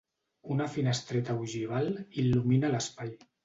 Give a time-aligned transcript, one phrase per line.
[0.55, 1.93] Una finestreta ogival
[2.27, 3.17] il·lumina l'espai.